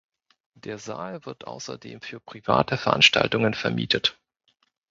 [0.55, 4.19] Der Saal wird außerdem für private Veranstaltungen vermietet.